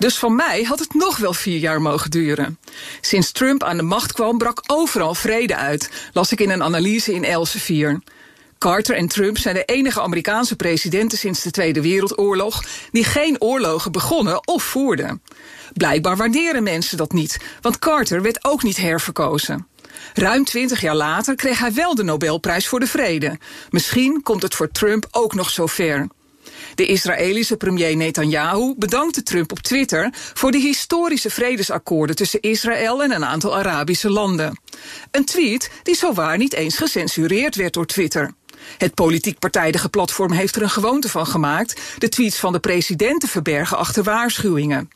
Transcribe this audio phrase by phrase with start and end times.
[0.00, 2.58] Dus van mij had het nog wel vier jaar mogen duren.
[3.00, 7.14] Sinds Trump aan de macht kwam, brak overal vrede uit, las ik in een analyse
[7.14, 8.00] in Elsevier.
[8.58, 13.92] Carter en Trump zijn de enige Amerikaanse presidenten sinds de Tweede Wereldoorlog die geen oorlogen
[13.92, 15.22] begonnen of voerden.
[15.72, 19.66] Blijkbaar waarderen mensen dat niet, want Carter werd ook niet herverkozen.
[20.14, 23.38] Ruim twintig jaar later kreeg hij wel de Nobelprijs voor de Vrede.
[23.70, 26.08] Misschien komt het voor Trump ook nog zover.
[26.74, 33.12] De Israëlische premier Netanyahu bedankte Trump op Twitter voor de historische vredesakkoorden tussen Israël en
[33.12, 34.60] een aantal Arabische landen.
[35.10, 38.34] Een tweet die zowaar niet eens gecensureerd werd door Twitter.
[38.78, 43.20] Het politiek partijdige platform heeft er een gewoonte van gemaakt de tweets van de president
[43.20, 44.90] te verbergen achter waarschuwingen.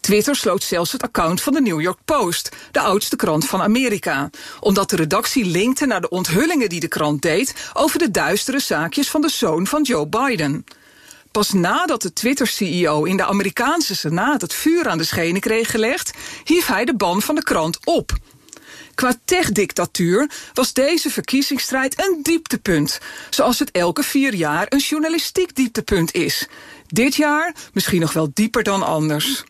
[0.00, 4.30] Twitter sloot zelfs het account van de New York Post, de oudste krant van Amerika,
[4.60, 9.10] omdat de redactie linkte naar de onthullingen die de krant deed over de duistere zaakjes
[9.10, 10.64] van de zoon van Joe Biden.
[11.32, 16.10] Pas nadat de Twitter-CEO in de Amerikaanse Senaat het vuur aan de schenen kreeg gelegd,
[16.44, 18.12] hief hij de ban van de krant op.
[18.94, 26.14] Qua tech-dictatuur was deze verkiezingsstrijd een dieptepunt, zoals het elke vier jaar een journalistiek dieptepunt
[26.14, 26.48] is.
[26.86, 29.44] Dit jaar misschien nog wel dieper dan anders.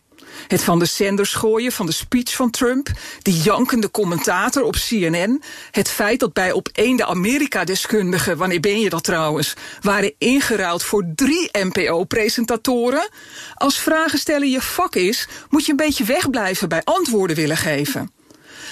[0.47, 2.91] Het van de zenders gooien van de speech van Trump,
[3.21, 5.41] de jankende commentator op CNN,
[5.71, 11.05] het feit dat bij op de Amerika-deskundigen, wanneer ben je dat trouwens, waren ingeruild voor
[11.15, 13.09] drie NPO-presentatoren.
[13.53, 18.11] Als vragen stellen je vak is, moet je een beetje wegblijven bij antwoorden willen geven.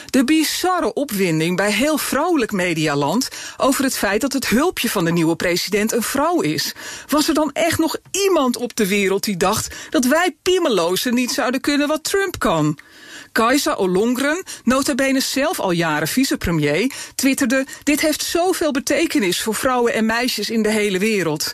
[0.09, 5.11] De bizarre opwinding bij heel vrouwelijk medialand over het feit dat het hulpje van de
[5.11, 6.73] nieuwe president een vrouw is.
[7.07, 11.31] Was er dan echt nog iemand op de wereld die dacht dat wij piemelozen niet
[11.31, 12.77] zouden kunnen wat Trump kan?
[13.31, 17.65] Kajsa Ollongren, nota bene zelf al jaren vicepremier, twitterde...
[17.83, 21.53] dit heeft zoveel betekenis voor vrouwen en meisjes in de hele wereld.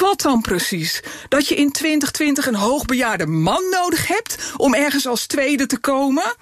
[0.00, 1.02] Wat dan precies?
[1.28, 6.34] Dat je in 2020 een hoogbejaarde man nodig hebt om ergens als tweede te komen?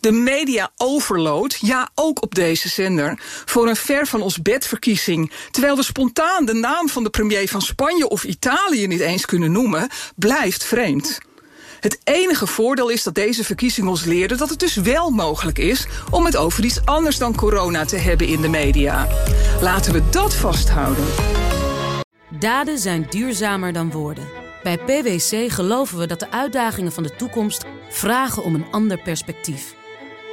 [0.00, 5.76] De media overload, ja ook op deze zender, voor een ver van ons bedverkiezing, terwijl
[5.76, 9.88] we spontaan de naam van de premier van Spanje of Italië niet eens kunnen noemen,
[10.16, 11.18] blijft vreemd.
[11.80, 15.86] Het enige voordeel is dat deze verkiezing ons leerde dat het dus wel mogelijk is
[16.10, 19.08] om het over iets anders dan corona te hebben in de media.
[19.60, 21.04] Laten we dat vasthouden.
[22.38, 24.28] Daden zijn duurzamer dan woorden.
[24.62, 29.76] Bij PwC geloven we dat de uitdagingen van de toekomst vragen om een ander perspectief.